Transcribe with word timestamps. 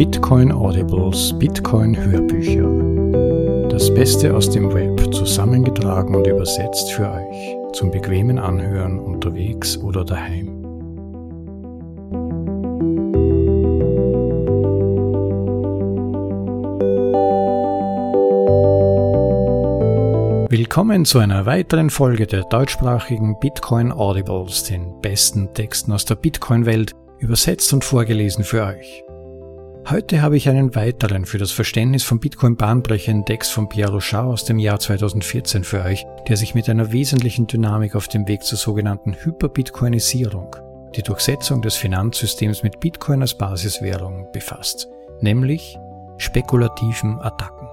Bitcoin 0.00 0.50
Audibles, 0.50 1.38
Bitcoin 1.38 1.94
Hörbücher. 1.94 3.68
Das 3.68 3.92
Beste 3.92 4.34
aus 4.34 4.48
dem 4.48 4.72
Web 4.72 5.12
zusammengetragen 5.12 6.14
und 6.14 6.26
übersetzt 6.26 6.90
für 6.92 7.12
euch 7.12 7.58
zum 7.74 7.90
bequemen 7.90 8.38
Anhören 8.38 8.98
unterwegs 8.98 9.76
oder 9.76 10.02
daheim. 10.02 10.46
Willkommen 20.48 21.04
zu 21.04 21.18
einer 21.18 21.44
weiteren 21.44 21.90
Folge 21.90 22.26
der 22.26 22.44
deutschsprachigen 22.44 23.38
Bitcoin 23.38 23.92
Audibles, 23.92 24.64
den 24.64 24.98
besten 25.02 25.52
Texten 25.52 25.92
aus 25.92 26.06
der 26.06 26.14
Bitcoin-Welt, 26.14 26.92
übersetzt 27.18 27.70
und 27.74 27.84
vorgelesen 27.84 28.44
für 28.44 28.64
euch. 28.64 29.04
Heute 29.88 30.22
habe 30.22 30.36
ich 30.36 30.48
einen 30.48 30.74
weiteren 30.74 31.24
für 31.24 31.38
das 31.38 31.50
Verständnis 31.52 32.04
von 32.04 32.20
Bitcoin 32.20 32.56
bahnbrechenden 32.56 33.24
Text 33.24 33.50
von 33.50 33.68
Pierre 33.68 33.92
Rochard 33.92 34.26
aus 34.26 34.44
dem 34.44 34.58
Jahr 34.58 34.78
2014 34.78 35.64
für 35.64 35.82
euch, 35.82 36.06
der 36.28 36.36
sich 36.36 36.54
mit 36.54 36.68
einer 36.68 36.92
wesentlichen 36.92 37.46
Dynamik 37.46 37.96
auf 37.96 38.06
dem 38.06 38.28
Weg 38.28 38.44
zur 38.44 38.58
sogenannten 38.58 39.14
Hyperbitcoinisierung, 39.14 40.54
die 40.94 41.02
Durchsetzung 41.02 41.62
des 41.62 41.76
Finanzsystems 41.76 42.62
mit 42.62 42.78
Bitcoin 42.78 43.22
als 43.22 43.36
Basiswährung 43.36 44.28
befasst, 44.32 44.86
nämlich 45.20 45.78
spekulativen 46.18 47.18
Attacken. 47.18 47.68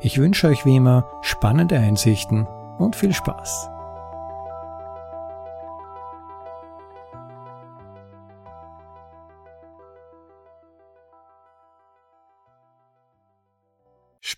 Ich 0.00 0.18
wünsche 0.18 0.46
euch 0.46 0.64
wie 0.64 0.76
immer 0.76 1.10
spannende 1.22 1.78
Einsichten 1.78 2.46
und 2.78 2.96
viel 2.96 3.12
Spaß. 3.12 3.68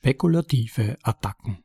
Spekulative 0.02 0.96
Attacken. 1.02 1.62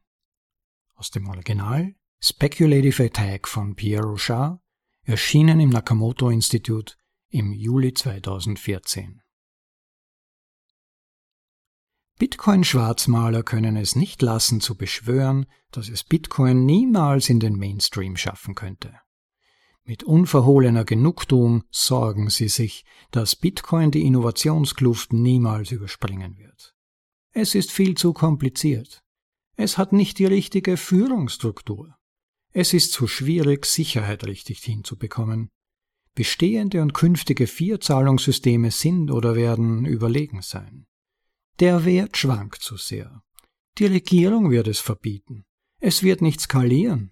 Aus 0.95 1.09
dem 1.09 1.29
Original 1.29 1.95
Speculative 2.19 3.05
Attack 3.05 3.47
von 3.47 3.75
Pierre 3.75 4.03
Rochard, 4.03 4.59
erschienen 5.03 5.61
im 5.61 5.69
Nakamoto 5.69 6.29
Institute 6.29 6.95
im 7.29 7.53
Juli 7.53 7.93
2014. 7.93 9.21
Bitcoin-Schwarzmaler 12.19 13.43
können 13.43 13.77
es 13.77 13.95
nicht 13.95 14.21
lassen 14.21 14.59
zu 14.59 14.75
beschwören, 14.75 15.45
dass 15.71 15.87
es 15.87 16.03
Bitcoin 16.03 16.65
niemals 16.65 17.29
in 17.29 17.39
den 17.39 17.55
Mainstream 17.55 18.17
schaffen 18.17 18.53
könnte. 18.53 18.99
Mit 19.85 20.03
unverhohlener 20.03 20.83
Genugtuung 20.83 21.63
sorgen 21.71 22.29
sie 22.29 22.49
sich, 22.49 22.83
dass 23.11 23.37
Bitcoin 23.37 23.91
die 23.91 24.05
Innovationskluft 24.05 25.13
niemals 25.13 25.71
überspringen 25.71 26.37
wird. 26.37 26.74
Es 27.37 27.53
ist 27.53 27.73
viel 27.73 27.95
zu 27.95 28.13
kompliziert. 28.13 29.03
Es 29.57 29.77
hat 29.77 29.91
nicht 29.91 30.19
die 30.19 30.25
richtige 30.25 30.77
Führungsstruktur. 30.77 31.93
Es 32.53 32.73
ist 32.73 32.93
zu 32.93 33.07
schwierig, 33.07 33.65
Sicherheit 33.65 34.23
richtig 34.23 34.59
hinzubekommen. 34.59 35.49
Bestehende 36.13 36.81
und 36.81 36.93
künftige 36.93 37.45
Vier-Zahlungssysteme 37.45 38.71
sind 38.71 39.11
oder 39.11 39.35
werden 39.35 39.85
überlegen 39.85 40.41
sein. 40.41 40.87
Der 41.59 41.83
Wert 41.83 42.15
schwankt 42.15 42.61
zu 42.61 42.77
sehr. 42.77 43.21
Die 43.79 43.87
Regierung 43.87 44.49
wird 44.49 44.69
es 44.69 44.79
verbieten. 44.79 45.43
Es 45.81 46.03
wird 46.03 46.21
nicht 46.21 46.39
skalieren. 46.39 47.11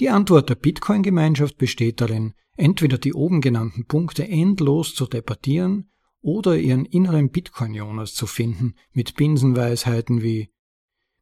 Die 0.00 0.10
Antwort 0.10 0.50
der 0.50 0.56
Bitcoin-Gemeinschaft 0.56 1.56
besteht 1.56 2.00
darin, 2.00 2.34
entweder 2.56 2.98
die 2.98 3.14
oben 3.14 3.42
genannten 3.42 3.86
Punkte 3.86 4.26
endlos 4.26 4.96
zu 4.96 5.06
debattieren 5.06 5.88
oder 6.20 6.56
ihren 6.56 6.84
inneren 6.84 7.30
Bitcoin-Jonas 7.30 8.14
zu 8.14 8.26
finden 8.26 8.74
mit 8.92 9.16
Binsenweisheiten 9.16 10.22
wie 10.22 10.50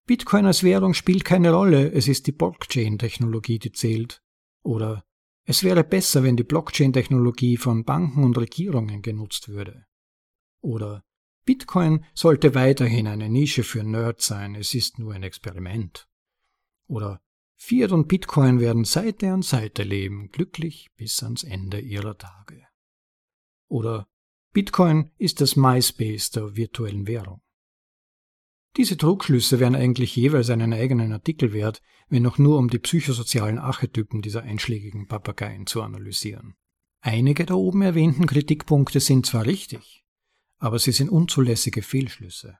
Bitcoin 0.06 0.46
als 0.46 0.62
Währung 0.62 0.94
spielt 0.94 1.24
keine 1.24 1.52
Rolle, 1.52 1.90
es 1.90 2.06
ist 2.06 2.28
die 2.28 2.32
Blockchain-Technologie, 2.32 3.58
die 3.58 3.72
zählt. 3.72 4.22
Oder 4.62 5.04
es 5.44 5.64
wäre 5.64 5.82
besser, 5.82 6.22
wenn 6.22 6.36
die 6.36 6.44
Blockchain-Technologie 6.44 7.56
von 7.56 7.84
Banken 7.84 8.22
und 8.22 8.38
Regierungen 8.38 9.02
genutzt 9.02 9.48
würde. 9.48 9.86
Oder 10.60 11.04
Bitcoin 11.44 12.04
sollte 12.14 12.54
weiterhin 12.54 13.06
eine 13.06 13.28
Nische 13.28 13.64
für 13.64 13.82
Nerds 13.82 14.26
sein, 14.26 14.54
es 14.54 14.74
ist 14.74 14.98
nur 14.98 15.14
ein 15.14 15.22
Experiment. 15.22 16.08
Oder 16.86 17.20
Fiat 17.56 17.92
und 17.92 18.06
Bitcoin 18.06 18.60
werden 18.60 18.84
Seite 18.84 19.32
an 19.32 19.42
Seite 19.42 19.82
leben, 19.82 20.30
glücklich 20.30 20.90
bis 20.96 21.22
ans 21.22 21.42
Ende 21.42 21.80
ihrer 21.80 22.18
Tage. 22.18 22.66
Oder 23.68 24.08
Bitcoin 24.56 25.10
ist 25.18 25.42
das 25.42 25.54
MySpace 25.54 26.30
der 26.30 26.56
virtuellen 26.56 27.06
Währung. 27.06 27.42
Diese 28.78 28.96
Trugschlüsse 28.96 29.60
wären 29.60 29.74
eigentlich 29.74 30.16
jeweils 30.16 30.48
einen 30.48 30.72
eigenen 30.72 31.12
Artikel 31.12 31.52
wert, 31.52 31.82
wenn 32.08 32.26
auch 32.26 32.38
nur 32.38 32.56
um 32.56 32.70
die 32.70 32.78
psychosozialen 32.78 33.58
Archetypen 33.58 34.22
dieser 34.22 34.44
einschlägigen 34.44 35.08
Papageien 35.08 35.66
zu 35.66 35.82
analysieren. 35.82 36.54
Einige 37.02 37.44
der 37.44 37.58
oben 37.58 37.82
erwähnten 37.82 38.24
Kritikpunkte 38.26 38.98
sind 38.98 39.26
zwar 39.26 39.44
richtig, 39.44 40.06
aber 40.56 40.78
sie 40.78 40.92
sind 40.92 41.10
unzulässige 41.10 41.82
Fehlschlüsse. 41.82 42.56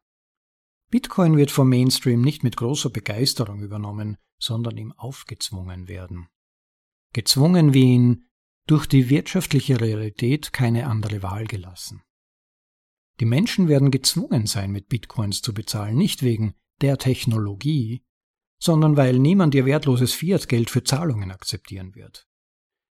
Bitcoin 0.91 1.39
wird 1.39 1.51
vom 1.51 1.71
Mainstream 1.71 2.21
nicht 2.21 2.45
mit 2.45 2.59
großer 2.59 2.91
Begeisterung 2.91 3.63
übernommen, 3.63 4.19
sondern 4.39 4.77
ihm 4.77 4.93
aufgezwungen 4.93 5.89
werden. 5.89 6.29
Gezwungen 7.15 7.73
wie 7.73 7.95
ihn 7.95 8.27
durch 8.67 8.87
die 8.87 9.09
wirtschaftliche 9.09 9.81
Realität 9.81 10.53
keine 10.53 10.87
andere 10.87 11.23
Wahl 11.23 11.47
gelassen. 11.47 12.03
Die 13.21 13.25
Menschen 13.25 13.69
werden 13.69 13.91
gezwungen 13.91 14.47
sein, 14.47 14.71
mit 14.71 14.89
Bitcoins 14.89 15.41
zu 15.41 15.55
bezahlen, 15.55 15.97
nicht 15.97 16.23
wegen 16.23 16.55
der 16.81 16.99
Technologie, 16.99 18.03
sondern 18.59 18.97
weil 18.97 19.19
niemand 19.19 19.55
ihr 19.55 19.65
wertloses 19.65 20.13
Fiat-Geld 20.15 20.71
für 20.71 20.85
Zahlungen 20.85 21.31
akzeptieren 21.31 21.95
wird. 21.95 22.27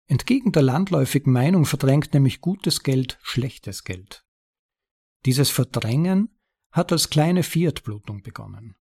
Entgegen 0.07 0.53
der 0.53 0.63
landläufigen 0.63 1.33
Meinung 1.33 1.67
verdrängt 1.67 2.15
nämlich 2.15 2.41
gutes 2.41 2.83
Geld 2.83 3.19
schlechtes 3.23 3.85
Geld. 3.85 4.25
Dieses 5.27 5.51
Verdrängen 5.51 6.31
hat 6.73 6.93
als 6.93 7.11
kleine 7.11 7.43
Fiat-Blutung 7.43 8.23
begonnen. 8.23 8.78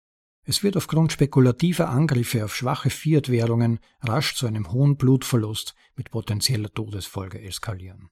Es 0.49 0.63
wird 0.63 0.77
aufgrund 0.77 1.11
spekulativer 1.11 1.89
Angriffe 1.89 2.45
auf 2.45 2.55
schwache 2.55 2.89
Fiat-Währungen 2.89 3.81
rasch 3.99 4.33
zu 4.33 4.47
einem 4.47 4.71
hohen 4.71 4.95
Blutverlust 4.95 5.75
mit 5.95 6.09
potenzieller 6.09 6.71
Todesfolge 6.73 7.41
eskalieren. 7.41 8.11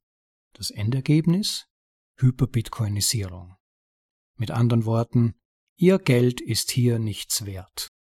Das 0.52 0.70
Endergebnis? 0.70 1.70
Hyperbitcoinisierung. 2.18 3.56
Mit 4.36 4.52
anderen 4.52 4.84
Worten, 4.84 5.36
Ihr 5.78 5.98
Geld 5.98 6.42
ist 6.42 6.72
hier 6.72 7.00
nichts 7.00 7.46
wert. 7.46 7.94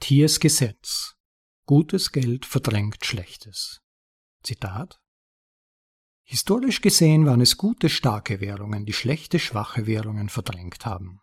Tiers 0.00 0.38
Gesetz. 0.38 1.14
Gutes 1.64 2.12
Geld 2.12 2.44
verdrängt 2.44 3.02
Schlechtes. 3.06 3.80
Zitat 4.42 5.00
Historisch 6.22 6.82
gesehen 6.82 7.24
waren 7.24 7.40
es 7.40 7.56
gute, 7.56 7.88
starke 7.88 8.42
Währungen, 8.42 8.84
die 8.84 8.92
schlechte, 8.92 9.38
schwache 9.38 9.86
Währungen 9.86 10.28
verdrängt 10.28 10.84
haben. 10.84 11.22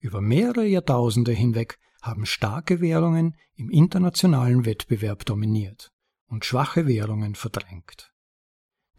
Über 0.00 0.22
mehrere 0.22 0.66
Jahrtausende 0.66 1.32
hinweg 1.32 1.78
haben 2.00 2.24
starke 2.24 2.80
Währungen 2.80 3.36
im 3.54 3.68
internationalen 3.70 4.64
Wettbewerb 4.64 5.26
dominiert 5.26 5.92
und 6.26 6.46
schwache 6.46 6.86
Währungen 6.86 7.34
verdrängt. 7.34 8.10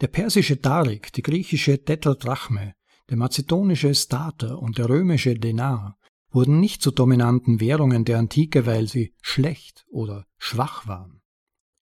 Der 0.00 0.06
persische 0.06 0.56
Darik, 0.56 1.12
die 1.12 1.22
griechische 1.22 1.84
Tetradrachme, 1.84 2.74
der 3.10 3.16
mazedonische 3.16 3.94
Stater 3.94 4.60
und 4.60 4.78
der 4.78 4.88
römische 4.88 5.34
Denar 5.34 5.98
wurden 6.30 6.60
nicht 6.60 6.82
zu 6.82 6.92
dominanten 6.92 7.60
Währungen 7.60 8.04
der 8.04 8.18
Antike, 8.18 8.64
weil 8.64 8.88
sie 8.88 9.14
schlecht 9.20 9.84
oder 9.90 10.26
schwach 10.38 10.86
waren. 10.86 11.20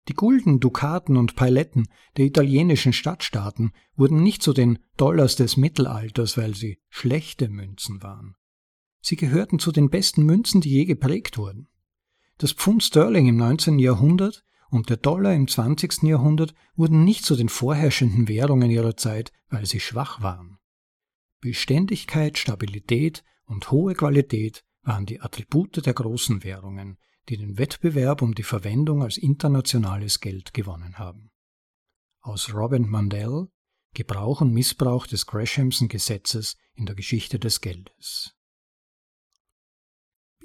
Die 0.07 0.13
Gulden, 0.13 0.59
Dukaten 0.59 1.17
und 1.17 1.35
Pailetten 1.35 1.87
der 2.17 2.25
italienischen 2.25 2.93
Stadtstaaten 2.93 3.73
wurden 3.95 4.23
nicht 4.23 4.41
zu 4.41 4.53
den 4.53 4.79
Dollars 4.97 5.35
des 5.35 5.55
Mittelalters, 5.55 6.37
weil 6.37 6.55
sie 6.55 6.79
schlechte 6.89 7.47
Münzen 7.49 8.01
waren. 8.01 8.35
Sie 9.05 9.17
gehörten 9.17 9.59
zu 9.59 9.73
den 9.73 9.89
besten 9.89 10.23
Münzen, 10.23 10.61
die 10.61 10.69
je 10.69 10.85
geprägt 10.85 11.37
wurden. 11.37 11.67
Das 12.37 12.53
Pfund 12.53 12.83
Sterling 12.83 13.27
im 13.27 13.35
19. 13.35 13.77
Jahrhundert 13.77 14.45
und 14.69 14.89
der 14.89 14.95
Dollar 14.95 15.33
im 15.33 15.49
20. 15.49 16.03
Jahrhundert 16.03 16.55
wurden 16.77 17.03
nicht 17.03 17.25
zu 17.25 17.35
den 17.35 17.49
vorherrschenden 17.49 18.29
Währungen 18.29 18.71
ihrer 18.71 18.95
Zeit, 18.95 19.33
weil 19.49 19.65
sie 19.65 19.81
schwach 19.81 20.21
waren. 20.21 20.57
Beständigkeit, 21.41 22.37
Stabilität 22.37 23.25
und 23.43 23.71
hohe 23.71 23.93
Qualität 23.93 24.63
waren 24.83 25.05
die 25.05 25.19
Attribute 25.19 25.85
der 25.85 25.93
großen 25.93 26.45
Währungen, 26.45 26.97
die 27.27 27.35
den 27.35 27.57
Wettbewerb 27.57 28.21
um 28.21 28.33
die 28.33 28.43
Verwendung 28.43 29.03
als 29.03 29.17
internationales 29.17 30.21
Geld 30.21 30.53
gewonnen 30.53 30.97
haben. 30.97 31.29
Aus 32.21 32.53
Robin 32.53 32.87
Mandel 32.87 33.49
Gebrauch 33.93 34.39
und 34.39 34.53
Missbrauch 34.53 35.07
des 35.07 35.25
Greshamson 35.25 35.89
Gesetzes 35.89 36.55
in 36.73 36.85
der 36.85 36.95
Geschichte 36.95 37.37
des 37.37 37.59
Geldes. 37.59 38.33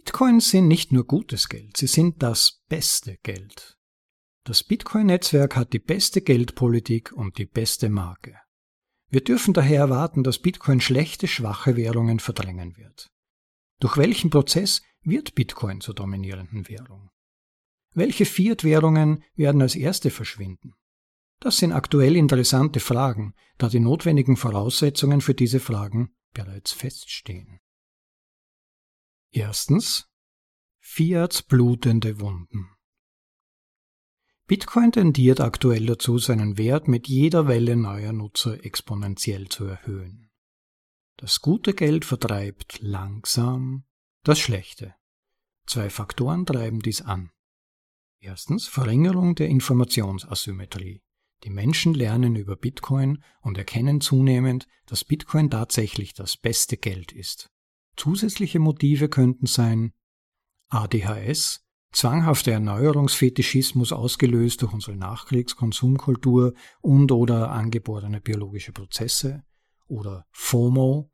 Bitcoins 0.08 0.48
sind 0.48 0.68
nicht 0.68 0.90
nur 0.90 1.04
gutes 1.04 1.50
Geld, 1.50 1.76
sie 1.76 1.86
sind 1.86 2.22
das 2.22 2.62
beste 2.70 3.18
Geld. 3.22 3.76
Das 4.42 4.64
Bitcoin-Netzwerk 4.64 5.54
hat 5.54 5.74
die 5.74 5.78
beste 5.78 6.22
Geldpolitik 6.22 7.12
und 7.12 7.36
die 7.36 7.44
beste 7.44 7.90
Marke. 7.90 8.40
Wir 9.10 9.22
dürfen 9.22 9.52
daher 9.52 9.80
erwarten, 9.80 10.24
dass 10.24 10.38
Bitcoin 10.38 10.80
schlechte, 10.80 11.28
schwache 11.28 11.76
Währungen 11.76 12.20
verdrängen 12.20 12.78
wird. 12.78 13.10
Durch 13.80 13.98
welchen 13.98 14.30
Prozess 14.30 14.80
wird 15.02 15.34
Bitcoin 15.34 15.82
zur 15.82 15.94
dominierenden 15.94 16.70
Währung? 16.70 17.10
Welche 17.92 18.24
Fiat-Währungen 18.24 19.22
werden 19.34 19.60
als 19.60 19.74
erste 19.74 20.08
verschwinden? 20.08 20.72
Das 21.38 21.58
sind 21.58 21.72
aktuell 21.72 22.16
interessante 22.16 22.80
Fragen, 22.80 23.34
da 23.58 23.68
die 23.68 23.78
notwendigen 23.78 24.38
Voraussetzungen 24.38 25.20
für 25.20 25.34
diese 25.34 25.60
Fragen 25.60 26.16
bereits 26.32 26.72
feststehen. 26.72 27.60
Erstens 29.30 30.08
Fiats 30.80 31.42
blutende 31.42 32.18
Wunden. 32.18 32.70
Bitcoin 34.46 34.90
tendiert 34.90 35.40
aktuell 35.40 35.84
dazu, 35.84 36.16
seinen 36.18 36.56
Wert 36.56 36.88
mit 36.88 37.08
jeder 37.08 37.46
Welle 37.46 37.76
neuer 37.76 38.14
Nutzer 38.14 38.64
exponentiell 38.64 39.50
zu 39.50 39.66
erhöhen. 39.66 40.30
Das 41.18 41.42
gute 41.42 41.74
Geld 41.74 42.06
vertreibt 42.06 42.80
langsam 42.80 43.84
das 44.22 44.38
Schlechte. 44.38 44.94
Zwei 45.66 45.90
Faktoren 45.90 46.46
treiben 46.46 46.80
dies 46.80 47.02
an. 47.02 47.30
Erstens 48.20 48.66
Verringerung 48.66 49.34
der 49.34 49.48
Informationsasymmetrie. 49.48 51.02
Die 51.44 51.50
Menschen 51.50 51.92
lernen 51.92 52.34
über 52.34 52.56
Bitcoin 52.56 53.22
und 53.42 53.58
erkennen 53.58 54.00
zunehmend, 54.00 54.66
dass 54.86 55.04
Bitcoin 55.04 55.50
tatsächlich 55.50 56.14
das 56.14 56.38
beste 56.38 56.78
Geld 56.78 57.12
ist. 57.12 57.50
Zusätzliche 57.98 58.60
Motive 58.60 59.08
könnten 59.08 59.46
sein 59.46 59.92
ADHS, 60.68 61.66
zwanghafter 61.90 62.52
Erneuerungsfetischismus 62.52 63.92
ausgelöst 63.92 64.62
durch 64.62 64.72
unsere 64.72 64.96
Nachkriegskonsumkultur 64.96 66.54
und 66.80 67.10
oder 67.10 67.50
angeborene 67.50 68.20
biologische 68.20 68.70
Prozesse 68.72 69.42
oder 69.88 70.26
FOMO, 70.30 71.10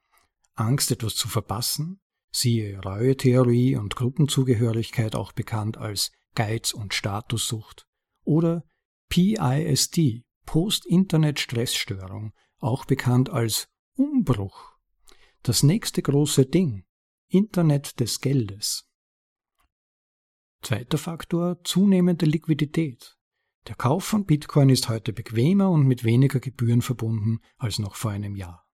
Angst 0.57 0.91
etwas 0.91 1.15
zu 1.15 1.27
verpassen, 1.27 2.01
siehe 2.31 2.79
Reue-Theorie 2.81 3.77
und 3.77 3.97
Gruppenzugehörigkeit 3.97 5.17
auch 5.17 5.33
bekannt 5.33 5.79
als 5.79 6.13
Geiz- 6.35 6.75
und 6.75 6.93
Statussucht 6.93 7.87
oder 8.25 8.63
PISD, 9.09 10.23
Post-Internet-Stressstörung, 10.45 12.35
auch 12.59 12.85
bekannt 12.85 13.31
als 13.31 13.69
Umbruch. 13.97 14.74
Das 15.44 15.62
nächste 15.62 16.02
große 16.02 16.46
Ding, 16.46 16.85
Internet 17.29 18.00
des 18.00 18.20
Geldes. 18.20 18.91
Zweiter 20.62 20.99
Faktor, 20.99 21.62
zunehmende 21.62 22.26
Liquidität. 22.26 23.17
Der 23.69 23.76
Kauf 23.76 24.05
von 24.05 24.25
Bitcoin 24.26 24.70
ist 24.70 24.88
heute 24.88 25.12
bequemer 25.12 25.70
und 25.70 25.87
mit 25.87 26.02
weniger 26.02 26.41
Gebühren 26.41 26.82
verbunden 26.82 27.38
als 27.58 27.79
noch 27.79 27.94
vor 27.94 28.11
einem 28.11 28.35
Jahr. 28.35 28.67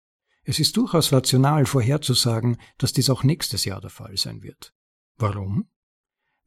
Es 0.44 0.58
ist 0.58 0.76
durchaus 0.78 1.12
rational 1.12 1.66
vorherzusagen, 1.66 2.56
dass 2.78 2.94
dies 2.94 3.10
auch 3.10 3.22
nächstes 3.22 3.66
Jahr 3.66 3.82
der 3.82 3.90
Fall 3.90 4.16
sein 4.16 4.42
wird. 4.42 4.72
Warum? 5.16 5.68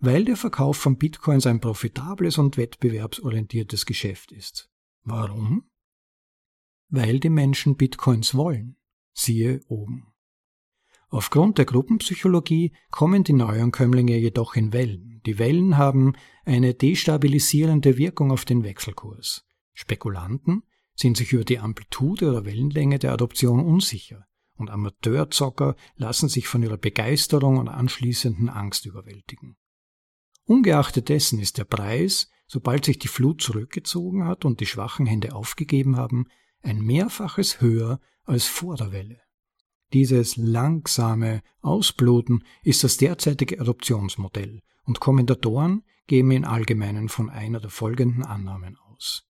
weil 0.03 0.25
der 0.25 0.35
Verkauf 0.35 0.75
von 0.75 0.97
Bitcoins 0.97 1.47
ein 1.47 1.61
profitables 1.61 2.37
und 2.37 2.57
wettbewerbsorientiertes 2.57 3.85
Geschäft 3.85 4.33
ist. 4.33 4.69
Warum? 5.03 5.69
Weil 6.89 7.21
die 7.21 7.29
Menschen 7.29 7.77
Bitcoins 7.77 8.35
wollen. 8.35 8.75
Siehe 9.13 9.61
oben. 9.69 10.12
Aufgrund 11.13 11.60
der 11.60 11.65
Gruppenpsychologie 11.65 12.74
kommen 12.89 13.24
die 13.24 13.33
Neuankömmlinge 13.33 14.18
jedoch 14.18 14.56
in 14.56 14.74
Wellen. 14.74 15.21
Die 15.27 15.38
Wellen 15.38 15.77
haben 15.77 16.13
eine 16.44 16.74
destabilisierende 16.74 18.00
Wirkung 18.00 18.31
auf 18.31 18.45
den 18.45 18.63
Wechselkurs. 18.63 19.45
Spekulanten 19.74 20.63
sind 20.95 21.15
sich 21.15 21.31
über 21.31 21.44
die 21.44 21.60
Amplitude 21.60 22.27
oder 22.31 22.45
Wellenlänge 22.45 22.98
der 22.98 23.13
Adoption 23.13 23.60
unsicher 23.60 24.25
und 24.56 24.71
Amateurzocker 24.71 25.75
lassen 25.98 26.30
sich 26.30 26.48
von 26.48 26.63
ihrer 26.63 26.77
Begeisterung 26.77 27.57
und 27.57 27.69
anschließenden 27.69 28.50
Angst 28.50 28.88
überwältigen. 28.88 29.56
Ungeachtet 30.45 31.09
dessen 31.09 31.38
ist 31.38 31.59
der 31.59 31.66
Preis, 31.66 32.27
sobald 32.48 32.86
sich 32.86 32.98
die 32.98 33.07
Flut 33.07 33.39
zurückgezogen 33.44 34.25
hat 34.25 34.45
und 34.45 34.62
die 34.62 34.66
schwachen 34.66 35.06
Hände 35.06 35.36
aufgegeben 35.36 35.95
haben, 35.95 36.25
ein 36.63 36.81
Mehrfaches 36.81 37.62
höher 37.62 38.00
als 38.24 38.48
vor 38.48 38.77
der 38.77 38.92
Welle. 38.92 39.22
Dieses 39.94 40.38
langsame 40.38 41.44
Ausbluten 41.62 42.44
ist 42.63 42.84
das 42.84 42.98
derzeitige 42.98 43.62
Adoptionsmodell 43.62 44.62
und 44.86 45.00
Kommentatoren 45.00 45.84
gehen 46.07 46.31
im 46.31 46.45
Allgemeinen 46.45 47.10
von 47.10 47.30
einer 47.30 47.60
der 47.60 47.69
folgenden 47.69 48.24
Annahmen 48.24 48.75
aus. 48.78 49.28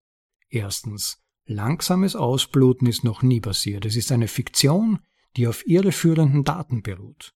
Erstens, 0.48 1.22
langsames 1.46 2.16
Ausbluten 2.16 2.88
ist 2.88 3.04
noch 3.04 3.24
nie 3.24 3.42
passiert. 3.42 3.86
Es 3.86 3.98
ist 3.98 4.12
eine 4.14 4.30
Fiktion, 4.30 5.00
die 5.36 5.48
auf 5.48 5.68
irreführenden 5.68 6.46
Daten 6.46 6.82
beruht. 6.82 7.34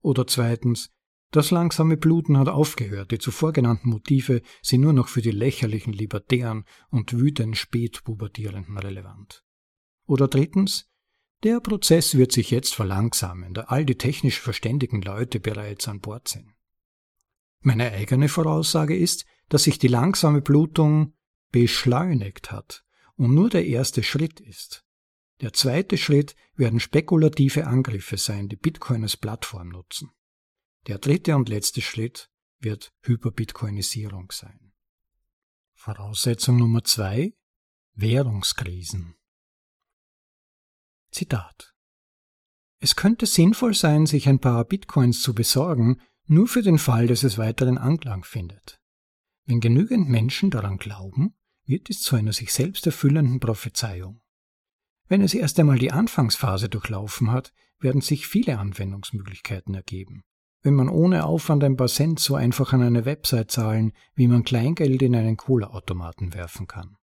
Oder 0.00 0.26
zweitens, 0.26 0.90
das 1.30 1.50
langsame 1.50 1.96
Bluten 1.96 2.38
hat 2.38 2.48
aufgehört, 2.48 3.12
die 3.12 3.18
zuvor 3.18 3.52
genannten 3.52 3.90
Motive 3.90 4.42
sind 4.62 4.80
nur 4.80 4.94
noch 4.94 5.08
für 5.08 5.22
die 5.22 5.30
lächerlichen 5.30 5.92
Libertären 5.92 6.64
und 6.90 7.12
wütend 7.12 7.56
Spätpubertierenden 7.56 8.78
relevant. 8.78 9.44
Oder 10.06 10.26
drittens, 10.26 10.90
der 11.42 11.60
Prozess 11.60 12.16
wird 12.16 12.32
sich 12.32 12.50
jetzt 12.50 12.74
verlangsamen, 12.74 13.54
da 13.54 13.62
all 13.62 13.84
die 13.84 13.96
technisch 13.96 14.40
verständigen 14.40 15.02
Leute 15.02 15.40
bereits 15.40 15.86
an 15.88 16.00
Bord 16.00 16.28
sind. 16.28 16.54
Meine 17.60 17.92
eigene 17.92 18.28
Voraussage 18.28 18.96
ist, 18.96 19.24
dass 19.48 19.64
sich 19.64 19.78
die 19.78 19.88
langsame 19.88 20.40
Blutung 20.40 21.14
beschleunigt 21.50 22.50
hat 22.50 22.84
und 23.16 23.34
nur 23.34 23.50
der 23.50 23.66
erste 23.66 24.02
Schritt 24.02 24.40
ist. 24.40 24.84
Der 25.40 25.52
zweite 25.52 25.96
Schritt 25.96 26.34
werden 26.54 26.80
spekulative 26.80 27.66
Angriffe 27.66 28.16
sein, 28.16 28.48
die 28.48 28.56
Bitcoin 28.56 29.02
als 29.02 29.16
Plattform 29.16 29.68
nutzen. 29.68 30.10
Der 30.86 30.98
dritte 30.98 31.36
und 31.36 31.48
letzte 31.48 31.80
Schritt 31.80 32.30
wird 32.58 32.92
Hyperbitcoinisierung 33.02 34.32
sein. 34.32 34.72
Voraussetzung 35.74 36.56
Nummer 36.58 36.82
zwei 36.82 37.34
Währungskrisen. 37.94 39.17
Zitat 41.10 41.74
Es 42.80 42.96
könnte 42.96 43.26
sinnvoll 43.26 43.74
sein, 43.74 44.06
sich 44.06 44.28
ein 44.28 44.38
paar 44.38 44.64
Bitcoins 44.64 45.20
zu 45.20 45.34
besorgen, 45.34 46.00
nur 46.26 46.46
für 46.46 46.62
den 46.62 46.78
Fall, 46.78 47.06
dass 47.06 47.22
es 47.22 47.38
weiteren 47.38 47.78
Anklang 47.78 48.24
findet. 48.24 48.80
Wenn 49.46 49.60
genügend 49.60 50.08
Menschen 50.08 50.50
daran 50.50 50.76
glauben, 50.76 51.34
wird 51.64 51.90
es 51.90 52.02
zu 52.02 52.16
einer 52.16 52.32
sich 52.32 52.52
selbst 52.52 52.86
erfüllenden 52.86 53.40
Prophezeiung. 53.40 54.20
Wenn 55.06 55.22
es 55.22 55.34
erst 55.34 55.58
einmal 55.58 55.78
die 55.78 55.92
Anfangsphase 55.92 56.68
durchlaufen 56.68 57.30
hat, 57.30 57.52
werden 57.78 58.02
sich 58.02 58.26
viele 58.26 58.58
Anwendungsmöglichkeiten 58.58 59.74
ergeben 59.74 60.22
wenn 60.62 60.74
man 60.74 60.88
ohne 60.88 61.24
Aufwand 61.24 61.62
ein 61.64 61.76
paar 61.76 61.88
Cent 61.88 62.18
so 62.18 62.34
einfach 62.34 62.72
an 62.72 62.82
eine 62.82 63.04
Website 63.04 63.50
zahlen, 63.50 63.92
wie 64.14 64.26
man 64.26 64.44
Kleingeld 64.44 65.02
in 65.02 65.14
einen 65.14 65.36
Cola-Automaten 65.36 66.34
werfen 66.34 66.66
kann. 66.66 66.96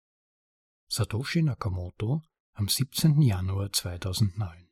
Satoshi 0.90 1.44
Nakamoto 1.44 2.22
am 2.56 2.68
17. 2.68 3.20
Januar 3.22 3.72
2009 3.72 4.70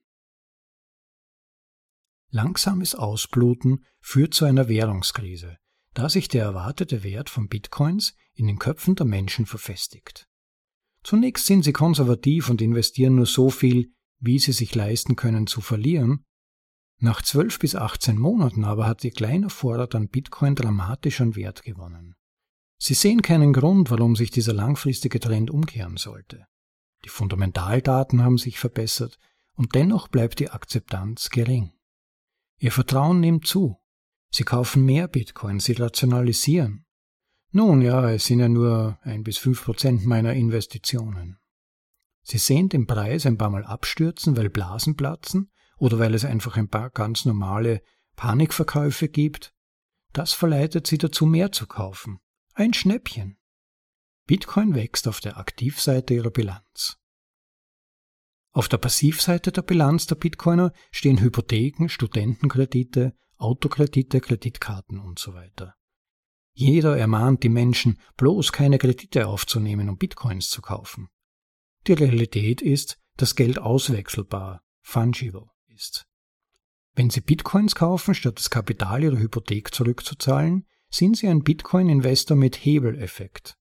Langsames 2.29 2.93
Ausbluten 2.93 3.83
führt 3.99 4.35
zu 4.35 4.45
einer 4.45 4.67
Währungskrise, 4.67 5.57
da 5.95 6.07
sich 6.07 6.27
der 6.27 6.43
erwartete 6.43 7.03
Wert 7.03 7.31
von 7.31 7.47
Bitcoins 7.47 8.13
in 8.35 8.45
den 8.45 8.59
Köpfen 8.59 8.95
der 8.95 9.07
Menschen 9.07 9.47
verfestigt. 9.47 10.27
Zunächst 11.03 11.47
sind 11.47 11.63
sie 11.63 11.73
konservativ 11.73 12.49
und 12.49 12.61
investieren 12.61 13.15
nur 13.15 13.25
so 13.25 13.49
viel, 13.49 13.91
wie 14.19 14.37
sie 14.37 14.51
sich 14.51 14.75
leisten 14.75 15.15
können 15.15 15.47
zu 15.47 15.59
verlieren, 15.59 16.23
nach 16.99 17.23
12 17.23 17.57
bis 17.57 17.75
18 17.75 18.15
Monaten 18.15 18.63
aber 18.63 18.85
hat 18.85 19.03
ihr 19.03 19.11
kleiner 19.11 19.49
Vorrat 19.49 19.95
an 19.95 20.07
Bitcoin 20.07 20.53
dramatisch 20.53 21.19
an 21.19 21.35
Wert 21.35 21.63
gewonnen. 21.63 22.13
Sie 22.77 22.93
sehen 22.93 23.23
keinen 23.23 23.53
Grund, 23.53 23.89
warum 23.89 24.15
sich 24.15 24.29
dieser 24.29 24.53
langfristige 24.53 25.19
Trend 25.19 25.49
umkehren 25.49 25.97
sollte. 25.97 26.45
Die 27.05 27.09
Fundamentaldaten 27.09 28.23
haben 28.23 28.37
sich 28.37 28.59
verbessert 28.59 29.17
und 29.53 29.75
dennoch 29.75 30.07
bleibt 30.07 30.39
die 30.39 30.49
Akzeptanz 30.49 31.29
gering. 31.29 31.73
Ihr 32.57 32.71
Vertrauen 32.71 33.19
nimmt 33.19 33.47
zu. 33.47 33.77
Sie 34.29 34.43
kaufen 34.43 34.85
mehr 34.85 35.07
Bitcoin, 35.07 35.59
sie 35.59 35.73
rationalisieren. 35.73 36.85
Nun 37.51 37.81
ja, 37.81 38.09
es 38.09 38.25
sind 38.25 38.39
ja 38.39 38.47
nur 38.47 38.97
ein 39.01 39.23
bis 39.23 39.37
fünf 39.37 39.65
Prozent 39.65 40.05
meiner 40.05 40.33
Investitionen. 40.33 41.37
Sie 42.21 42.37
sehen 42.37 42.69
den 42.69 42.87
Preis 42.87 43.25
ein 43.25 43.37
paar 43.37 43.49
Mal 43.49 43.65
abstürzen, 43.65 44.37
weil 44.37 44.49
Blasen 44.49 44.95
platzen 44.95 45.51
oder 45.77 45.99
weil 45.99 46.13
es 46.13 46.23
einfach 46.23 46.55
ein 46.55 46.69
paar 46.69 46.91
ganz 46.91 47.25
normale 47.25 47.81
Panikverkäufe 48.15 49.09
gibt, 49.09 49.53
das 50.13 50.33
verleitet 50.33 50.87
sie 50.87 50.97
dazu, 50.97 51.25
mehr 51.25 51.51
zu 51.51 51.65
kaufen. 51.65 52.19
Ein 52.53 52.73
Schnäppchen. 52.73 53.37
Bitcoin 54.31 54.75
wächst 54.75 55.09
auf 55.09 55.19
der 55.19 55.35
Aktivseite 55.35 56.13
ihrer 56.13 56.29
Bilanz. 56.29 56.97
Auf 58.53 58.69
der 58.69 58.77
Passivseite 58.77 59.51
der 59.51 59.61
Bilanz 59.61 60.07
der 60.07 60.15
Bitcoiner 60.15 60.71
stehen 60.89 61.19
Hypotheken, 61.19 61.89
Studentenkredite, 61.89 63.13
Autokredite, 63.35 64.21
Kreditkarten 64.21 64.99
und 64.99 65.19
so 65.19 65.33
weiter. 65.33 65.75
Jeder 66.53 66.97
ermahnt 66.97 67.43
die 67.43 67.49
Menschen, 67.49 67.99
bloß 68.15 68.53
keine 68.53 68.77
Kredite 68.77 69.27
aufzunehmen, 69.27 69.89
um 69.89 69.97
Bitcoins 69.97 70.49
zu 70.49 70.61
kaufen. 70.61 71.09
Die 71.87 71.91
Realität 71.91 72.61
ist, 72.61 73.01
dass 73.17 73.35
Geld 73.35 73.59
auswechselbar, 73.59 74.63
fungible 74.79 75.49
ist. 75.67 76.07
Wenn 76.93 77.09
Sie 77.09 77.19
Bitcoins 77.19 77.75
kaufen, 77.75 78.15
statt 78.15 78.37
das 78.37 78.49
Kapital 78.49 79.03
Ihrer 79.03 79.19
Hypothek 79.19 79.75
zurückzuzahlen, 79.75 80.65
sind 80.89 81.17
Sie 81.17 81.27
ein 81.27 81.43
Bitcoin-Investor 81.43 82.37
mit 82.37 82.55
Hebeleffekt. 82.63 83.57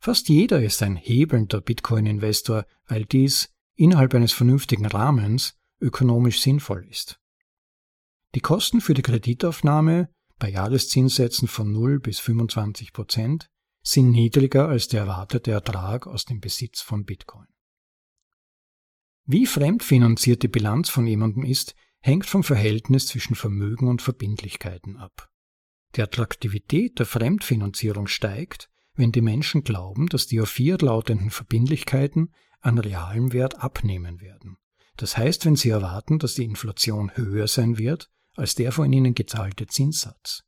Fast 0.00 0.28
jeder 0.28 0.62
ist 0.62 0.82
ein 0.82 0.96
hebelnder 0.96 1.60
Bitcoin-Investor, 1.60 2.66
weil 2.86 3.04
dies 3.04 3.52
innerhalb 3.74 4.14
eines 4.14 4.32
vernünftigen 4.32 4.86
Rahmens 4.86 5.58
ökonomisch 5.80 6.40
sinnvoll 6.40 6.86
ist. 6.88 7.20
Die 8.34 8.40
Kosten 8.40 8.80
für 8.80 8.94
die 8.94 9.02
Kreditaufnahme 9.02 10.10
bei 10.38 10.50
Jahreszinssätzen 10.50 11.48
von 11.48 11.72
0 11.72 12.00
bis 12.00 12.20
25 12.20 12.92
Prozent 12.92 13.48
sind 13.82 14.10
niedriger 14.10 14.68
als 14.68 14.88
der 14.88 15.00
erwartete 15.02 15.50
Ertrag 15.50 16.06
aus 16.06 16.24
dem 16.24 16.40
Besitz 16.40 16.80
von 16.80 17.04
Bitcoin. 17.04 17.46
Wie 19.24 19.46
fremdfinanziert 19.46 20.42
die 20.42 20.48
Bilanz 20.48 20.88
von 20.88 21.06
jemandem 21.06 21.44
ist, 21.44 21.74
hängt 22.00 22.26
vom 22.26 22.44
Verhältnis 22.44 23.06
zwischen 23.06 23.34
Vermögen 23.34 23.88
und 23.88 24.02
Verbindlichkeiten 24.02 24.96
ab. 24.96 25.28
Die 25.96 26.02
Attraktivität 26.02 26.98
der 26.98 27.06
Fremdfinanzierung 27.06 28.06
steigt, 28.06 28.70
wenn 28.98 29.12
die 29.12 29.20
Menschen 29.20 29.62
glauben, 29.64 30.06
dass 30.08 30.26
die 30.26 30.40
auf 30.40 30.50
Fiat 30.50 30.82
lautenden 30.82 31.30
Verbindlichkeiten 31.30 32.34
an 32.60 32.78
realem 32.78 33.32
Wert 33.32 33.62
abnehmen 33.62 34.20
werden. 34.20 34.56
Das 34.96 35.16
heißt, 35.16 35.46
wenn 35.46 35.56
sie 35.56 35.70
erwarten, 35.70 36.18
dass 36.18 36.34
die 36.34 36.44
Inflation 36.44 37.12
höher 37.14 37.46
sein 37.46 37.78
wird 37.78 38.10
als 38.36 38.54
der 38.54 38.72
von 38.72 38.92
ihnen 38.92 39.14
gezahlte 39.14 39.66
Zinssatz. 39.66 40.44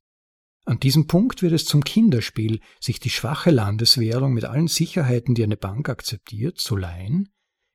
An 0.65 0.79
diesem 0.79 1.07
Punkt 1.07 1.43
wird 1.43 1.53
es 1.53 1.65
zum 1.65 1.83
Kinderspiel, 1.83 2.61
sich 2.81 3.01
die 3.01 3.11
schwache 3.11 3.51
Landeswährung 3.51 4.33
mit 4.33 4.45
allen 4.45 4.69
Sicherheiten, 4.69 5.35
die 5.35 5.43
eine 5.43 5.57
Bank 5.57 5.89
akzeptiert, 5.89 6.59
zu 6.59 6.77
leihen, 6.77 7.31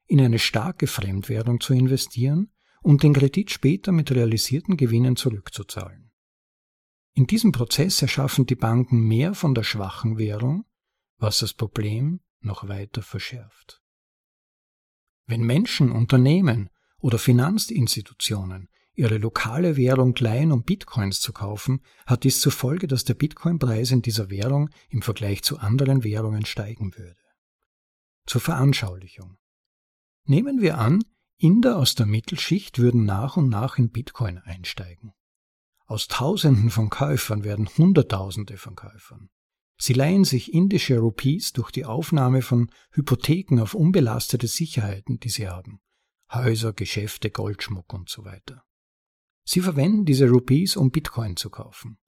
in 0.07 0.21
eine 0.21 0.39
starke 0.39 0.87
Fremdwährung 0.87 1.59
zu 1.59 1.73
investieren 1.73 2.51
und 2.81 3.03
den 3.03 3.13
Kredit 3.13 3.51
später 3.51 3.91
mit 3.91 4.11
realisierten 4.11 4.77
Gewinnen 4.77 5.15
zurückzuzahlen. 5.15 6.04
In 7.17 7.27
diesem 7.27 7.53
Prozess 7.53 8.01
erschaffen 8.01 8.45
die 8.45 8.55
Banken 8.55 8.99
mehr 8.99 9.35
von 9.35 9.55
der 9.55 9.63
schwachen 9.63 10.17
Währung, 10.17 10.65
was 11.17 11.39
das 11.39 11.53
Problem 11.53 12.19
noch 12.41 12.67
weiter 12.67 13.01
verschärft. 13.01 13.81
Wenn 15.25 15.41
Menschen, 15.41 15.93
Unternehmen 15.93 16.69
oder 16.99 17.17
Finanzinstitutionen 17.17 18.67
ihre 18.95 19.17
lokale 19.17 19.77
Währung 19.77 20.13
leihen, 20.17 20.51
um 20.51 20.63
Bitcoins 20.63 21.21
zu 21.21 21.31
kaufen, 21.31 21.81
hat 22.05 22.25
dies 22.25 22.41
zur 22.41 22.51
Folge, 22.51 22.87
dass 22.87 23.05
der 23.05 23.13
Bitcoin-Preis 23.13 23.91
in 23.91 24.01
dieser 24.01 24.29
Währung 24.29 24.69
im 24.89 25.01
Vergleich 25.01 25.41
zu 25.41 25.57
anderen 25.57 26.03
Währungen 26.03 26.45
steigen 26.45 26.95
würde. 26.97 27.15
Zur 28.25 28.41
Veranschaulichung. 28.41 29.37
Nehmen 30.25 30.61
wir 30.61 30.79
an, 30.79 31.01
Inder 31.37 31.77
aus 31.77 31.95
der 31.95 32.07
Mittelschicht 32.07 32.77
würden 32.77 33.05
nach 33.05 33.37
und 33.37 33.47
nach 33.47 33.77
in 33.77 33.89
Bitcoin 33.89 34.37
einsteigen. 34.37 35.13
Aus 35.87 36.07
Tausenden 36.07 36.71
von 36.71 36.89
Käufern 36.89 37.43
werden 37.43 37.69
Hunderttausende 37.77 38.57
von 38.57 38.75
Käufern. 38.75 39.29
Sie 39.77 39.93
leihen 39.93 40.23
sich 40.23 40.53
indische 40.53 40.97
Rupees 40.97 41.53
durch 41.53 41.69
die 41.71 41.85
Aufnahme 41.85 42.41
von 42.41 42.71
Hypotheken 42.91 43.61
auf 43.61 43.75
unbelastete 43.75 44.47
Sicherheiten, 44.47 45.19
die 45.19 45.29
sie 45.29 45.47
haben. 45.47 45.79
Häuser, 46.33 46.73
Geschäfte, 46.73 47.29
Goldschmuck 47.29 47.93
und 47.93 48.09
so 48.09 48.25
weiter. 48.25 48.63
Sie 49.43 49.61
verwenden 49.61 50.05
diese 50.05 50.27
Rupees, 50.27 50.75
um 50.75 50.89
Bitcoin 50.89 51.35
zu 51.35 51.51
kaufen. 51.51 51.99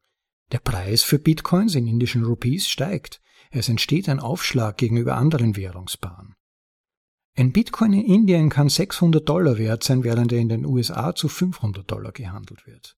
Der 0.52 0.60
Preis 0.60 1.04
für 1.04 1.20
Bitcoins 1.20 1.76
in 1.76 1.88
indischen 1.88 2.24
Rupees 2.24 2.68
steigt. 2.68 3.22
Es 3.52 3.70
entsteht 3.70 4.10
ein 4.10 4.20
Aufschlag 4.20 4.78
gegenüber 4.78 5.16
anderen 5.16 5.56
Währungspaaren. 5.56 6.34
Ein 7.36 7.52
Bitcoin 7.52 7.94
in 7.94 8.06
Indien 8.06 8.50
kann 8.50 8.70
600 8.70 9.28
Dollar 9.28 9.60
wert 9.60 9.84
sein, 9.84 10.04
während 10.04 10.32
er 10.32 10.40
in 10.40 10.50
den 10.50 10.66
USA 10.66 11.14
zu 11.14 11.28
500 11.28 11.90
Dollar 11.90 12.12
gehandelt 12.12 12.66
wird. 12.66 12.98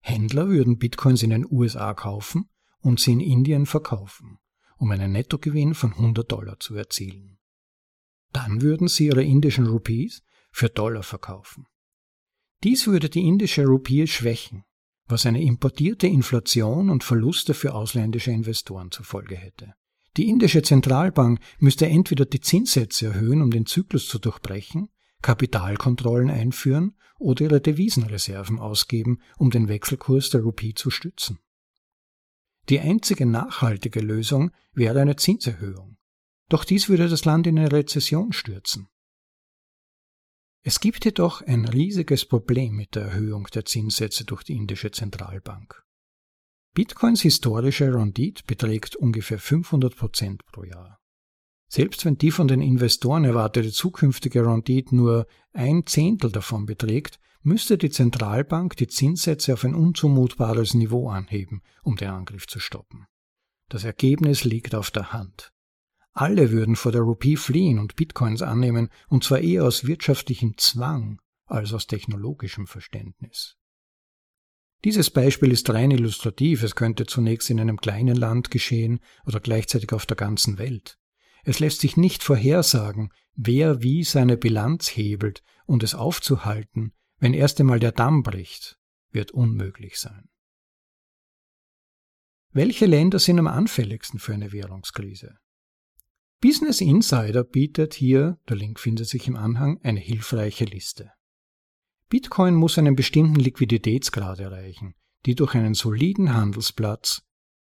Händler 0.00 0.48
würden 0.48 0.78
Bitcoins 0.78 1.22
in 1.22 1.30
den 1.30 1.46
USA 1.50 1.94
kaufen 1.94 2.48
und 2.80 3.00
sie 3.00 3.12
in 3.12 3.20
Indien 3.20 3.66
verkaufen, 3.66 4.38
um 4.76 4.90
einen 4.90 5.12
Nettogewinn 5.12 5.74
von 5.74 5.92
100 5.92 6.30
Dollar 6.30 6.58
zu 6.58 6.74
erzielen. 6.74 7.38
Dann 8.32 8.62
würden 8.62 8.88
sie 8.88 9.06
ihre 9.06 9.22
indischen 9.22 9.66
Rupees 9.66 10.22
für 10.50 10.68
Dollar 10.68 11.02
verkaufen. 11.02 11.66
Dies 12.62 12.86
würde 12.86 13.08
die 13.08 13.26
indische 13.26 13.64
Rupie 13.66 14.06
schwächen, 14.06 14.64
was 15.06 15.26
eine 15.26 15.42
importierte 15.42 16.06
Inflation 16.06 16.90
und 16.90 17.04
Verluste 17.04 17.54
für 17.54 17.74
ausländische 17.74 18.30
Investoren 18.30 18.90
zur 18.90 19.04
Folge 19.04 19.36
hätte. 19.36 19.74
Die 20.16 20.28
indische 20.28 20.62
Zentralbank 20.62 21.40
müsste 21.58 21.86
entweder 21.86 22.26
die 22.26 22.40
Zinssätze 22.40 23.06
erhöhen, 23.06 23.42
um 23.42 23.50
den 23.50 23.66
Zyklus 23.66 24.08
zu 24.08 24.18
durchbrechen, 24.18 24.88
Kapitalkontrollen 25.22 26.30
einführen 26.30 26.96
oder 27.18 27.44
ihre 27.44 27.60
Devisenreserven 27.60 28.58
ausgeben, 28.58 29.20
um 29.36 29.50
den 29.50 29.68
Wechselkurs 29.68 30.30
der 30.30 30.42
Rupie 30.42 30.74
zu 30.74 30.90
stützen. 30.90 31.38
Die 32.68 32.80
einzige 32.80 33.26
nachhaltige 33.26 34.00
Lösung 34.00 34.52
wäre 34.72 35.00
eine 35.00 35.16
Zinserhöhung. 35.16 35.98
Doch 36.48 36.64
dies 36.64 36.88
würde 36.88 37.08
das 37.08 37.24
Land 37.24 37.46
in 37.46 37.58
eine 37.58 37.72
Rezession 37.72 38.32
stürzen. 38.32 38.88
Es 40.62 40.80
gibt 40.80 41.04
jedoch 41.04 41.40
ein 41.42 41.64
riesiges 41.64 42.26
Problem 42.26 42.74
mit 42.74 42.94
der 42.94 43.04
Erhöhung 43.04 43.46
der 43.54 43.64
Zinssätze 43.64 44.24
durch 44.24 44.42
die 44.42 44.54
indische 44.54 44.90
Zentralbank. 44.90 45.82
Bitcoins 46.74 47.22
historische 47.22 47.92
Rendite 47.92 48.44
beträgt 48.46 48.94
ungefähr 48.94 49.38
500 49.38 49.96
Prozent 49.96 50.44
pro 50.46 50.64
Jahr. 50.64 50.99
Selbst 51.72 52.04
wenn 52.04 52.18
die 52.18 52.32
von 52.32 52.48
den 52.48 52.60
Investoren 52.60 53.24
erwartete 53.24 53.70
zukünftige 53.70 54.44
Rendite 54.44 54.96
nur 54.96 55.28
ein 55.52 55.86
Zehntel 55.86 56.32
davon 56.32 56.66
beträgt, 56.66 57.20
müsste 57.42 57.78
die 57.78 57.90
Zentralbank 57.90 58.76
die 58.76 58.88
Zinssätze 58.88 59.52
auf 59.52 59.64
ein 59.64 59.76
unzumutbares 59.76 60.74
Niveau 60.74 61.08
anheben, 61.08 61.62
um 61.84 61.94
den 61.94 62.10
Angriff 62.10 62.48
zu 62.48 62.58
stoppen. 62.58 63.06
Das 63.68 63.84
Ergebnis 63.84 64.42
liegt 64.42 64.74
auf 64.74 64.90
der 64.90 65.12
Hand. 65.12 65.52
Alle 66.12 66.50
würden 66.50 66.74
vor 66.74 66.90
der 66.90 67.02
Rupie 67.02 67.36
fliehen 67.36 67.78
und 67.78 67.94
Bitcoins 67.94 68.42
annehmen, 68.42 68.88
und 69.08 69.22
zwar 69.22 69.38
eher 69.38 69.64
aus 69.64 69.86
wirtschaftlichem 69.86 70.58
Zwang 70.58 71.20
als 71.46 71.72
aus 71.72 71.86
technologischem 71.86 72.66
Verständnis. 72.66 73.56
Dieses 74.84 75.10
Beispiel 75.10 75.52
ist 75.52 75.70
rein 75.70 75.92
illustrativ, 75.92 76.64
es 76.64 76.74
könnte 76.74 77.06
zunächst 77.06 77.48
in 77.48 77.60
einem 77.60 77.76
kleinen 77.76 78.16
Land 78.16 78.50
geschehen 78.50 78.98
oder 79.24 79.38
gleichzeitig 79.38 79.92
auf 79.92 80.04
der 80.04 80.16
ganzen 80.16 80.58
Welt. 80.58 80.99
Es 81.44 81.60
lässt 81.60 81.80
sich 81.80 81.96
nicht 81.96 82.22
vorhersagen, 82.22 83.10
wer 83.34 83.82
wie 83.82 84.04
seine 84.04 84.36
Bilanz 84.36 84.88
hebelt, 84.88 85.42
und 85.66 85.82
es 85.82 85.94
aufzuhalten, 85.94 86.92
wenn 87.18 87.34
erst 87.34 87.60
einmal 87.60 87.78
der 87.78 87.92
Damm 87.92 88.22
bricht, 88.22 88.78
wird 89.10 89.30
unmöglich 89.30 89.98
sein. 89.98 90.28
Welche 92.52 92.86
Länder 92.86 93.20
sind 93.20 93.38
am 93.38 93.46
anfälligsten 93.46 94.18
für 94.18 94.34
eine 94.34 94.50
Währungskrise? 94.50 95.38
Business 96.40 96.80
Insider 96.80 97.44
bietet 97.44 97.94
hier, 97.94 98.38
der 98.48 98.56
Link 98.56 98.80
findet 98.80 99.06
sich 99.06 99.28
im 99.28 99.36
Anhang, 99.36 99.78
eine 99.82 100.00
hilfreiche 100.00 100.64
Liste. 100.64 101.12
Bitcoin 102.08 102.54
muss 102.54 102.78
einen 102.78 102.96
bestimmten 102.96 103.38
Liquiditätsgrad 103.38 104.40
erreichen, 104.40 104.94
die 105.26 105.36
durch 105.36 105.54
einen 105.54 105.74
soliden 105.74 106.34
Handelsplatz 106.34 107.22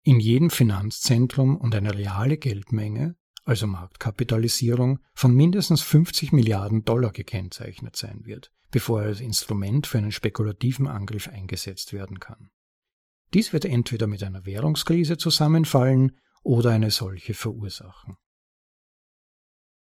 in 0.03 0.19
jedem 0.19 0.49
Finanzzentrum 0.49 1.57
und 1.57 1.75
eine 1.75 1.93
reale 1.93 2.37
Geldmenge, 2.37 3.17
also 3.43 3.67
Marktkapitalisierung, 3.67 4.99
von 5.13 5.33
mindestens 5.33 5.81
50 5.81 6.31
Milliarden 6.31 6.85
Dollar 6.85 7.11
gekennzeichnet 7.11 7.95
sein 7.95 8.25
wird, 8.25 8.51
bevor 8.69 9.01
er 9.01 9.07
als 9.07 9.21
Instrument 9.21 9.87
für 9.87 9.97
einen 9.97 10.11
spekulativen 10.11 10.87
Angriff 10.87 11.27
eingesetzt 11.27 11.93
werden 11.93 12.19
kann. 12.19 12.51
Dies 13.33 13.53
wird 13.53 13.65
entweder 13.65 14.07
mit 14.07 14.23
einer 14.23 14.45
Währungskrise 14.45 15.17
zusammenfallen 15.17 16.17
oder 16.43 16.71
eine 16.71 16.91
solche 16.91 17.33
verursachen. 17.33 18.17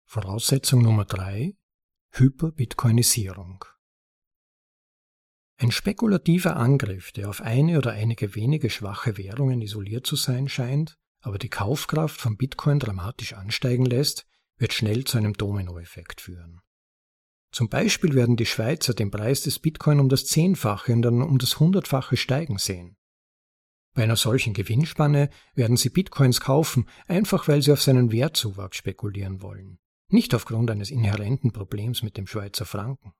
Voraussetzung 0.04 0.82
Nummer 0.82 1.04
drei 1.04 1.56
Hyperbitcoinisierung. 2.12 3.64
Ein 5.56 5.70
spekulativer 5.72 6.56
Angriff, 6.56 7.12
der 7.12 7.28
auf 7.28 7.40
eine 7.40 7.78
oder 7.78 7.92
einige 7.92 8.34
wenige 8.34 8.70
schwache 8.70 9.16
Währungen 9.18 9.60
isoliert 9.60 10.06
zu 10.06 10.16
sein 10.16 10.48
scheint, 10.48 10.98
aber 11.20 11.38
die 11.38 11.48
Kaufkraft 11.48 12.20
von 12.20 12.36
Bitcoin 12.36 12.78
dramatisch 12.78 13.32
ansteigen 13.32 13.84
lässt, 13.84 14.26
wird 14.56 14.72
schnell 14.72 15.04
zu 15.04 15.18
einem 15.18 15.34
Dominoeffekt 15.34 16.20
führen. 16.20 16.60
Zum 17.50 17.68
Beispiel 17.68 18.14
werden 18.14 18.36
die 18.36 18.46
Schweizer 18.46 18.92
den 18.92 19.10
Preis 19.10 19.42
des 19.42 19.58
Bitcoin 19.58 20.00
um 20.00 20.08
das 20.08 20.26
Zehnfache 20.26 20.92
und 20.92 21.02
dann 21.02 21.22
um 21.22 21.38
das 21.38 21.58
Hundertfache 21.58 22.16
steigen 22.16 22.58
sehen. 22.58 22.96
Bei 23.94 24.02
einer 24.02 24.16
solchen 24.16 24.52
Gewinnspanne 24.52 25.30
werden 25.54 25.76
sie 25.76 25.88
Bitcoins 25.88 26.40
kaufen, 26.40 26.88
einfach 27.06 27.48
weil 27.48 27.62
sie 27.62 27.72
auf 27.72 27.82
seinen 27.82 28.12
Wertzuwachs 28.12 28.76
spekulieren 28.76 29.40
wollen 29.40 29.78
nicht 30.10 30.34
aufgrund 30.34 30.70
eines 30.70 30.90
inhärenten 30.90 31.52
Problems 31.52 32.02
mit 32.02 32.16
dem 32.16 32.26
Schweizer 32.26 32.64
Franken. 32.64 33.12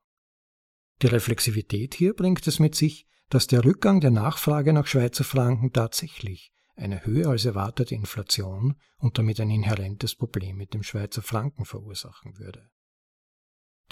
Die 1.03 1.07
Reflexivität 1.07 1.95
hier 1.95 2.15
bringt 2.15 2.47
es 2.47 2.59
mit 2.59 2.75
sich, 2.75 3.07
dass 3.29 3.47
der 3.47 3.65
Rückgang 3.65 4.01
der 4.01 4.11
Nachfrage 4.11 4.73
nach 4.73 4.87
Schweizer 4.87 5.25
Franken 5.25 5.73
tatsächlich 5.73 6.51
eine 6.79 7.05
höher 7.05 7.29
als 7.29 7.45
erwartete 7.45 7.95
Inflation 7.95 8.77
und 8.99 9.19
damit 9.19 9.41
ein 9.41 9.51
inhärentes 9.51 10.15
Problem 10.15 10.57
mit 10.57 10.75
dem 10.75 10.83
Schweizer 10.83 11.23
Franken 11.23 11.65
verursachen 11.65 12.39
würde. 12.39 12.71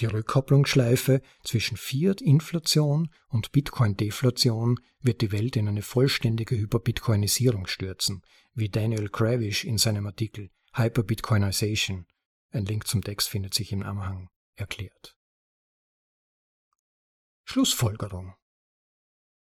Die 0.00 0.06
Rückkopplungsschleife 0.06 1.22
zwischen 1.42 1.76
Fiat-Inflation 1.76 3.10
und 3.28 3.52
Bitcoin-Deflation 3.52 4.78
wird 5.00 5.22
die 5.22 5.32
Welt 5.32 5.56
in 5.56 5.68
eine 5.68 5.82
vollständige 5.82 6.56
Hyperbitcoinisierung 6.56 7.66
stürzen, 7.66 8.22
wie 8.52 8.68
Daniel 8.68 9.08
Kravish 9.08 9.64
in 9.64 9.78
seinem 9.78 10.06
Artikel 10.06 10.50
Hyperbitcoinization, 10.74 12.06
ein 12.50 12.66
Link 12.66 12.86
zum 12.86 13.02
Text 13.02 13.28
findet 13.28 13.54
sich 13.54 13.72
im 13.72 13.82
Anhang, 13.82 14.28
erklärt. 14.54 15.16
Schlussfolgerung 17.44 18.34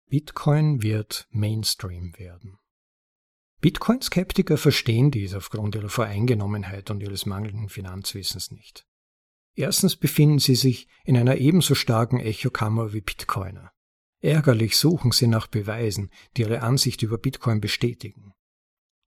Bitcoin 0.07 0.83
wird 0.83 1.27
Mainstream 1.31 2.13
werden. 2.19 2.59
Bitcoin-Skeptiker 3.65 4.59
verstehen 4.59 5.11
dies 5.11 5.33
aufgrund 5.33 5.75
ihrer 5.75 5.89
Voreingenommenheit 5.89 6.91
und 6.91 7.03
ihres 7.03 7.25
mangelnden 7.25 7.71
Finanzwissens 7.71 8.51
nicht. 8.51 8.87
Erstens 9.55 9.97
befinden 9.97 10.39
sie 10.39 10.55
sich 10.55 10.87
in 11.03 11.17
einer 11.17 11.39
ebenso 11.39 11.75
starken 11.75 12.21
Echokammer 12.21 12.93
wie 12.93 13.01
Bitcoiner. 13.01 13.73
Ärgerlich 14.21 14.77
suchen 14.77 15.13
sie 15.13 15.29
nach 15.29 15.47
Beweisen, 15.47 16.11
die 16.37 16.43
ihre 16.43 16.61
Ansicht 16.61 17.01
über 17.01 17.17
Bitcoin 17.17 17.63
bestätigen. 17.63 18.35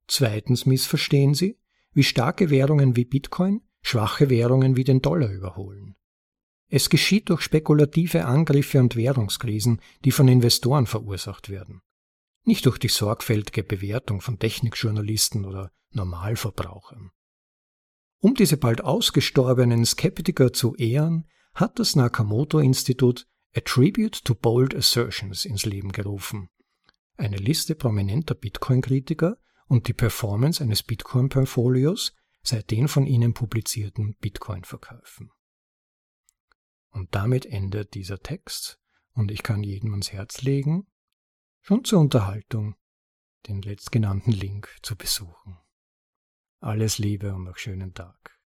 Zweitens 0.07 0.65
missverstehen 0.65 1.35
sie, 1.35 1.59
wie 1.93 2.03
starke 2.03 2.49
Währungen 2.49 2.95
wie 2.95 3.05
Bitcoin 3.05 3.61
schwache 3.83 4.31
Währungen 4.31 4.75
wie 4.75 4.83
den 4.83 5.03
Dollar 5.03 5.29
überholen. 5.29 5.97
Es 6.67 6.89
geschieht 6.89 7.29
durch 7.29 7.41
spekulative 7.41 8.25
Angriffe 8.25 8.79
und 8.79 8.95
Währungskrisen, 8.95 9.81
die 10.03 10.11
von 10.11 10.27
Investoren 10.27 10.87
verursacht 10.87 11.49
werden, 11.49 11.83
nicht 12.47 12.65
durch 12.65 12.77
die 12.77 12.87
sorgfältige 12.87 13.63
Bewertung 13.63 14.21
von 14.21 14.39
Technikjournalisten 14.39 15.45
oder 15.45 15.71
Normalverbrauchern. 15.91 17.11
Um 18.19 18.33
diese 18.33 18.57
bald 18.57 18.81
ausgestorbenen 18.83 19.85
Skeptiker 19.85 20.53
zu 20.53 20.75
ehren, 20.75 21.27
hat 21.53 21.79
das 21.79 21.95
Nakamoto-Institut 21.95 23.27
A 23.55 23.59
Tribute 23.61 24.23
to 24.23 24.33
Bold 24.33 24.75
Assertions 24.75 25.45
ins 25.45 25.65
Leben 25.65 25.91
gerufen. 25.91 26.49
Eine 27.17 27.37
Liste 27.37 27.75
prominenter 27.75 28.35
Bitcoin-Kritiker 28.35 29.37
und 29.67 29.87
die 29.87 29.93
Performance 29.93 30.63
eines 30.63 30.83
Bitcoin-Portfolios 30.83 32.13
seit 32.43 32.71
den 32.71 32.87
von 32.87 33.05
ihnen 33.05 33.33
publizierten 33.33 34.15
Bitcoin-Verkäufen. 34.21 35.31
Und 36.91 37.13
damit 37.13 37.45
endet 37.45 37.93
dieser 37.93 38.19
Text 38.19 38.79
und 39.13 39.31
ich 39.31 39.43
kann 39.43 39.63
jedem 39.63 39.91
ans 39.91 40.11
Herz 40.11 40.41
legen, 40.43 40.87
schon 41.67 41.83
zur 41.83 41.99
Unterhaltung 41.99 42.75
den 43.47 43.61
letztgenannten 43.61 44.31
Link 44.31 44.73
zu 44.83 44.95
besuchen. 44.95 45.57
Alles 46.61 46.97
Liebe 46.97 47.35
und 47.35 47.43
noch 47.43 47.57
schönen 47.57 47.93
Tag. 47.93 48.39